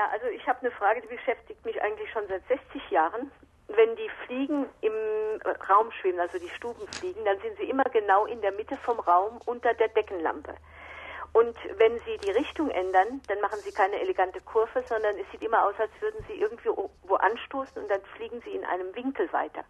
[0.00, 3.30] Ja, also ich habe eine Frage, die beschäftigt mich eigentlich schon seit 60 Jahren.
[3.68, 4.94] Wenn die Fliegen im
[5.68, 9.42] Raum schweben, also die Stubenfliegen, dann sind sie immer genau in der Mitte vom Raum
[9.44, 10.54] unter der Deckenlampe.
[11.34, 15.42] Und wenn Sie die Richtung ändern, dann machen Sie keine elegante Kurve, sondern es sieht
[15.42, 19.30] immer aus, als würden Sie irgendwie wo anstoßen und dann fliegen Sie in einem Winkel
[19.34, 19.64] weiter.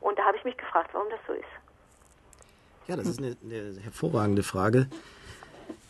[0.00, 1.54] Und da habe ich mich gefragt, warum das so ist.
[2.86, 4.88] Ja, das ist eine, eine hervorragende Frage.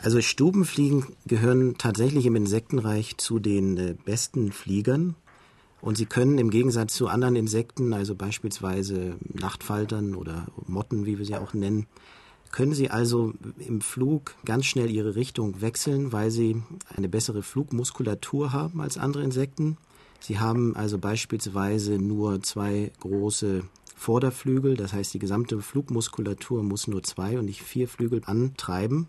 [0.03, 5.15] Also Stubenfliegen gehören tatsächlich im Insektenreich zu den äh, besten Fliegern.
[5.83, 11.25] Und sie können im Gegensatz zu anderen Insekten, also beispielsweise Nachtfaltern oder Motten, wie wir
[11.25, 11.87] sie auch nennen,
[12.51, 16.63] können sie also im Flug ganz schnell ihre Richtung wechseln, weil sie
[16.95, 19.77] eine bessere Flugmuskulatur haben als andere Insekten.
[20.19, 23.65] Sie haben also beispielsweise nur zwei große
[23.97, 29.07] Vorderflügel, das heißt die gesamte Flugmuskulatur muss nur zwei und nicht vier Flügel antreiben.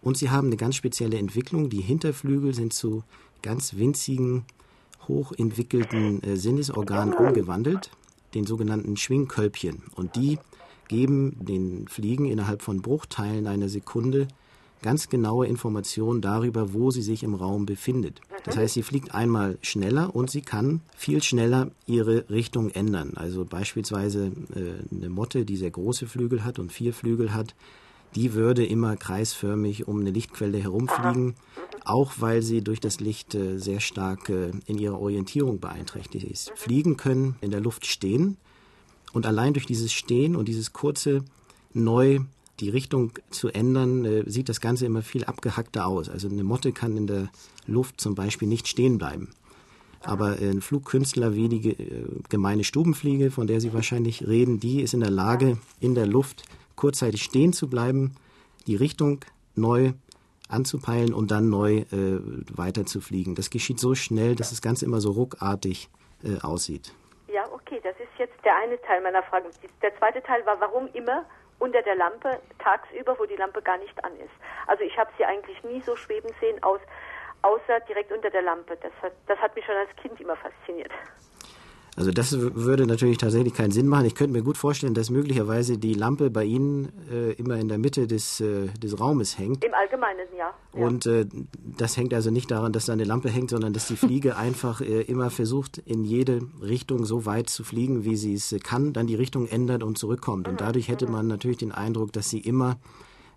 [0.00, 1.70] Und sie haben eine ganz spezielle Entwicklung.
[1.70, 3.04] Die Hinterflügel sind zu
[3.42, 4.44] ganz winzigen,
[5.06, 7.90] hochentwickelten äh, Sinnesorganen umgewandelt,
[8.34, 9.84] den sogenannten Schwingkölbchen.
[9.94, 10.38] Und die
[10.88, 14.28] geben den Fliegen innerhalb von Bruchteilen einer Sekunde
[14.82, 18.20] ganz genaue Informationen darüber, wo sie sich im Raum befindet.
[18.44, 23.12] Das heißt, sie fliegt einmal schneller und sie kann viel schneller ihre Richtung ändern.
[23.16, 27.54] Also beispielsweise äh, eine Motte, die sehr große Flügel hat und vier Flügel hat,
[28.14, 31.34] die würde immer kreisförmig um eine Lichtquelle herumfliegen,
[31.84, 36.52] auch weil sie durch das Licht äh, sehr stark äh, in ihrer Orientierung beeinträchtigt ist.
[36.54, 38.36] Fliegen können in der Luft stehen
[39.12, 41.24] und allein durch dieses Stehen und dieses kurze
[41.72, 42.20] neu
[42.60, 46.08] die Richtung zu ändern, äh, sieht das Ganze immer viel abgehackter aus.
[46.08, 47.30] Also eine Motte kann in der
[47.66, 49.28] Luft zum Beispiel nicht stehen bleiben.
[50.00, 51.76] Aber ein Flugkünstler wie die
[52.28, 56.44] gemeine Stubenfliege, von der Sie wahrscheinlich reden, die ist in der Lage, in der Luft
[56.78, 58.14] kurzzeitig stehen zu bleiben,
[58.66, 59.20] die Richtung
[59.54, 59.92] neu
[60.48, 62.20] anzupeilen und dann neu äh,
[62.56, 63.34] weiter zu fliegen.
[63.34, 65.90] Das geschieht so schnell, dass das Ganze immer so ruckartig
[66.24, 66.94] äh, aussieht.
[67.28, 69.50] Ja, okay, das ist jetzt der eine Teil meiner Frage.
[69.82, 71.26] Der zweite Teil war, warum immer
[71.58, 74.32] unter der Lampe tagsüber, wo die Lampe gar nicht an ist.
[74.66, 76.80] Also ich habe sie eigentlich nie so schweben sehen, aus,
[77.42, 78.78] außer direkt unter der Lampe.
[78.80, 80.92] Das hat, das hat mich schon als Kind immer fasziniert.
[81.98, 84.06] Also das würde natürlich tatsächlich keinen Sinn machen.
[84.06, 87.78] Ich könnte mir gut vorstellen, dass möglicherweise die Lampe bei Ihnen äh, immer in der
[87.78, 89.64] Mitte des, äh, des Raumes hängt.
[89.64, 90.54] Im Allgemeinen, ja.
[90.72, 91.26] Und äh,
[91.76, 94.80] das hängt also nicht daran, dass da eine Lampe hängt, sondern dass die Fliege einfach
[94.80, 99.08] äh, immer versucht, in jede Richtung so weit zu fliegen, wie sie es kann, dann
[99.08, 100.46] die Richtung ändert und zurückkommt.
[100.46, 101.12] Und mhm, dadurch hätte mhm.
[101.12, 102.76] man natürlich den Eindruck, dass sie immer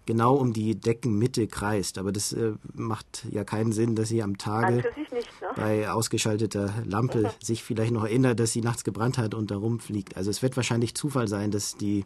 [0.06, 1.98] genau um die Deckenmitte kreist.
[1.98, 5.48] Aber das äh, macht ja keinen Sinn, dass sie am Tage nicht, ne?
[5.56, 10.18] bei ausgeschalteter Lampe sich vielleicht noch erinnert, dass sie nachts gebrannt hat und da rumfliegt.
[10.18, 12.06] Also es wird wahrscheinlich Zufall sein, dass die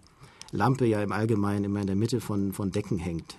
[0.51, 3.37] Lampe ja im Allgemeinen immer in der Mitte von, von Decken hängt.